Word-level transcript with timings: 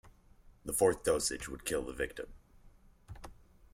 The 0.65 0.73
fourth 0.73 1.03
dosage 1.03 1.47
would 1.47 1.63
kill 1.63 1.83
the 1.85 1.93
victim. 1.93 2.33